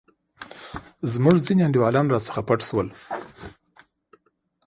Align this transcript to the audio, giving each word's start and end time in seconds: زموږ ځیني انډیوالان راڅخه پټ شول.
زموږ 1.11 1.35
ځیني 1.45 1.61
انډیوالان 1.65 2.05
راڅخه 2.09 2.41
پټ 2.47 2.59
شول. 2.67 2.87